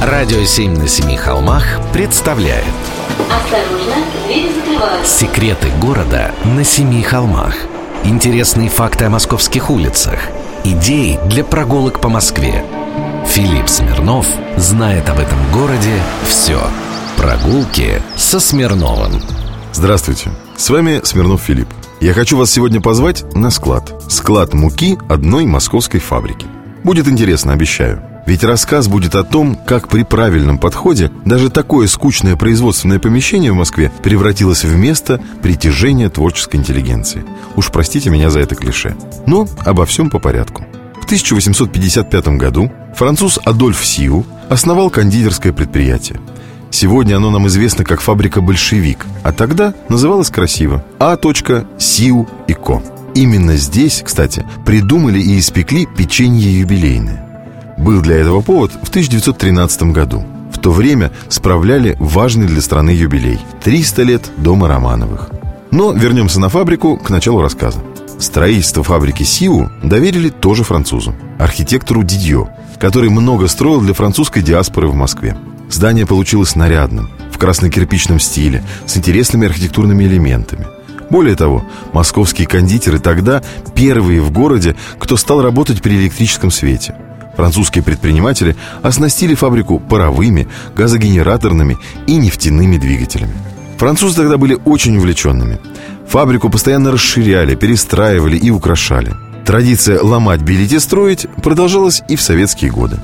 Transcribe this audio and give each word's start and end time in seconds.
Радио 0.00 0.42
«Семь 0.44 0.78
на 0.78 0.88
семи 0.88 1.14
холмах» 1.14 1.62
представляет 1.92 2.64
Осторожно, 3.28 3.96
двери 4.26 4.48
закрываются. 4.50 5.18
Секреты 5.18 5.68
города 5.78 6.32
на 6.42 6.64
семи 6.64 7.02
холмах 7.02 7.54
Интересные 8.04 8.70
факты 8.70 9.04
о 9.04 9.10
московских 9.10 9.68
улицах 9.68 10.18
Идеи 10.64 11.20
для 11.26 11.44
прогулок 11.44 12.00
по 12.00 12.08
Москве 12.08 12.64
Филипп 13.26 13.68
Смирнов 13.68 14.26
знает 14.56 15.06
об 15.10 15.18
этом 15.18 15.38
городе 15.52 16.00
все 16.26 16.58
Прогулки 17.18 18.00
со 18.16 18.40
Смирновым 18.40 19.20
Здравствуйте, 19.74 20.30
с 20.56 20.70
вами 20.70 21.00
Смирнов 21.04 21.42
Филипп. 21.42 21.68
Я 22.00 22.14
хочу 22.14 22.38
вас 22.38 22.50
сегодня 22.50 22.80
позвать 22.80 23.22
на 23.36 23.50
склад. 23.50 24.02
Склад 24.08 24.52
муки 24.52 24.98
одной 25.08 25.44
московской 25.44 26.00
фабрики. 26.00 26.46
Будет 26.82 27.06
интересно, 27.06 27.52
обещаю. 27.52 28.09
Ведь 28.26 28.44
рассказ 28.44 28.88
будет 28.88 29.14
о 29.14 29.24
том, 29.24 29.56
как 29.56 29.88
при 29.88 30.02
правильном 30.02 30.58
подходе 30.58 31.10
даже 31.24 31.50
такое 31.50 31.86
скучное 31.86 32.36
производственное 32.36 32.98
помещение 32.98 33.52
в 33.52 33.56
Москве 33.56 33.90
превратилось 34.02 34.64
в 34.64 34.76
место 34.76 35.20
притяжения 35.42 36.08
творческой 36.08 36.56
интеллигенции. 36.56 37.24
Уж 37.56 37.70
простите 37.70 38.10
меня 38.10 38.30
за 38.30 38.40
это 38.40 38.54
клише. 38.54 38.96
Но 39.26 39.48
обо 39.64 39.86
всем 39.86 40.10
по 40.10 40.18
порядку. 40.18 40.64
В 41.00 41.04
1855 41.04 42.28
году 42.36 42.70
француз 42.94 43.38
Адольф 43.44 43.84
Сиу 43.84 44.24
основал 44.48 44.90
кондитерское 44.90 45.52
предприятие. 45.52 46.20
Сегодня 46.70 47.16
оно 47.16 47.30
нам 47.30 47.48
известно 47.48 47.84
как 47.84 48.00
фабрика 48.00 48.40
«Большевик», 48.40 49.06
а 49.24 49.32
тогда 49.32 49.74
называлось 49.88 50.30
красиво 50.30 50.84
А. 51.00 51.18
Сиу 51.78 52.28
и 52.46 52.52
Ко. 52.52 52.80
Именно 53.14 53.56
здесь, 53.56 54.02
кстати, 54.04 54.46
придумали 54.64 55.20
и 55.20 55.38
испекли 55.38 55.86
печенье 55.86 56.60
юбилейное. 56.60 57.29
Был 57.80 58.02
для 58.02 58.16
этого 58.16 58.42
повод 58.42 58.72
в 58.72 58.90
1913 58.90 59.84
году. 59.84 60.22
В 60.52 60.58
то 60.58 60.70
время 60.70 61.10
справляли 61.30 61.96
важный 61.98 62.46
для 62.46 62.60
страны 62.60 62.90
юбилей– 62.90 63.40
300 63.64 64.02
лет 64.02 64.30
дома 64.36 64.68
Романовых. 64.68 65.30
Но 65.70 65.92
вернемся 65.92 66.40
на 66.40 66.50
фабрику 66.50 66.98
к 66.98 67.08
началу 67.08 67.40
рассказа. 67.40 67.80
Строительство 68.18 68.84
фабрики 68.84 69.22
Сиу 69.22 69.70
доверили 69.82 70.28
тоже 70.28 70.62
французу, 70.62 71.14
архитектору 71.38 72.02
Дидьо, 72.02 72.50
который 72.78 73.08
много 73.08 73.48
строил 73.48 73.80
для 73.80 73.94
французской 73.94 74.42
диаспоры 74.42 74.88
в 74.88 74.94
Москве. 74.94 75.34
Здание 75.70 76.04
получилось 76.04 76.56
нарядным, 76.56 77.08
в 77.32 77.38
красно-кирпичном 77.38 78.20
стиле, 78.20 78.62
с 78.84 78.98
интересными 78.98 79.46
архитектурными 79.46 80.04
элементами. 80.04 80.66
Более 81.08 81.34
того, 81.34 81.64
московские 81.94 82.46
кондитеры 82.46 82.98
тогда 82.98 83.42
первые 83.74 84.20
в 84.20 84.30
городе, 84.32 84.76
кто 84.98 85.16
стал 85.16 85.40
работать 85.40 85.80
при 85.80 85.94
электрическом 85.94 86.50
свете. 86.50 86.94
Французские 87.40 87.82
предприниматели 87.82 88.54
оснастили 88.82 89.34
фабрику 89.34 89.78
паровыми, 89.78 90.46
газогенераторными 90.76 91.78
и 92.06 92.16
нефтяными 92.16 92.76
двигателями. 92.76 93.32
Французы 93.78 94.16
тогда 94.16 94.36
были 94.36 94.58
очень 94.66 94.98
увлеченными. 94.98 95.58
Фабрику 96.06 96.50
постоянно 96.50 96.92
расширяли, 96.92 97.54
перестраивали 97.54 98.36
и 98.36 98.50
украшали. 98.50 99.14
Традиция 99.46 100.02
ломать, 100.02 100.42
белить 100.42 100.74
и 100.74 100.78
строить 100.78 101.28
продолжалась 101.42 102.02
и 102.10 102.16
в 102.16 102.20
советские 102.20 102.72
годы. 102.72 102.98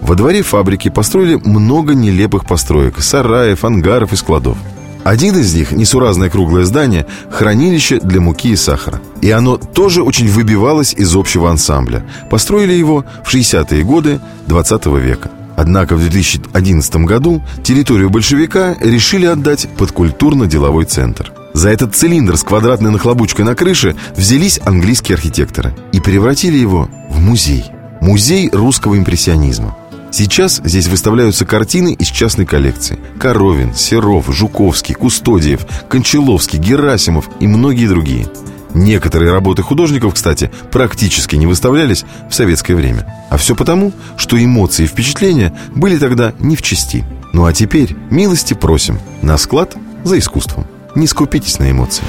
Во 0.00 0.14
дворе 0.14 0.40
фабрики 0.40 0.88
построили 0.88 1.34
много 1.34 1.92
нелепых 1.92 2.46
построек, 2.46 3.00
сараев, 3.00 3.66
ангаров 3.66 4.14
и 4.14 4.16
складов. 4.16 4.56
Один 5.04 5.36
из 5.36 5.54
них, 5.54 5.70
несуразное 5.72 6.30
круглое 6.30 6.64
здание, 6.64 7.06
хранилище 7.30 8.00
для 8.00 8.22
муки 8.22 8.48
и 8.48 8.56
сахара. 8.56 9.02
И 9.20 9.30
оно 9.30 9.58
тоже 9.58 10.02
очень 10.02 10.28
выбивалось 10.28 10.94
из 10.94 11.14
общего 11.14 11.50
ансамбля. 11.50 12.04
Построили 12.30 12.72
его 12.72 13.04
в 13.22 13.32
60-е 13.32 13.84
годы 13.84 14.18
20 14.46 14.86
века. 14.86 15.30
Однако 15.56 15.94
в 15.94 16.00
2011 16.00 16.96
году 16.96 17.42
территорию 17.62 18.10
большевика 18.10 18.74
решили 18.80 19.26
отдать 19.26 19.68
под 19.76 19.92
культурно-деловой 19.92 20.86
центр. 20.86 21.32
За 21.52 21.68
этот 21.68 21.94
цилиндр 21.94 22.36
с 22.36 22.42
квадратной 22.42 22.90
нахлобучкой 22.90 23.44
на 23.44 23.54
крыше 23.54 23.94
взялись 24.16 24.58
английские 24.64 25.14
архитекторы 25.14 25.74
и 25.92 26.00
превратили 26.00 26.56
его 26.56 26.88
в 27.10 27.20
музей. 27.20 27.66
Музей 28.00 28.50
русского 28.50 28.98
импрессионизма. 28.98 29.76
Сейчас 30.16 30.60
здесь 30.62 30.86
выставляются 30.86 31.44
картины 31.44 31.92
из 31.92 32.06
частной 32.06 32.46
коллекции. 32.46 33.00
Коровин, 33.18 33.74
Серов, 33.74 34.32
Жуковский, 34.32 34.94
Кустодиев, 34.94 35.66
Кончаловский, 35.88 36.60
Герасимов 36.60 37.28
и 37.40 37.48
многие 37.48 37.88
другие. 37.88 38.28
Некоторые 38.74 39.32
работы 39.32 39.62
художников, 39.62 40.14
кстати, 40.14 40.52
практически 40.70 41.34
не 41.34 41.48
выставлялись 41.48 42.04
в 42.30 42.32
советское 42.32 42.76
время. 42.76 43.12
А 43.28 43.36
все 43.38 43.56
потому, 43.56 43.90
что 44.16 44.40
эмоции 44.40 44.84
и 44.84 44.86
впечатления 44.86 45.52
были 45.74 45.98
тогда 45.98 46.32
не 46.38 46.54
в 46.54 46.62
чести. 46.62 47.04
Ну 47.32 47.44
а 47.46 47.52
теперь 47.52 47.96
милости 48.08 48.54
просим 48.54 49.00
на 49.20 49.36
склад 49.36 49.74
за 50.04 50.16
искусством. 50.20 50.64
Не 50.94 51.08
скупитесь 51.08 51.58
на 51.58 51.72
эмоции. 51.72 52.04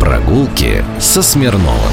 Прогулки 0.00 0.82
со 0.98 1.20
Смирновым 1.20 1.92